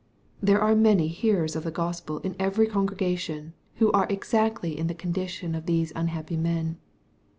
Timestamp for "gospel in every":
1.69-2.65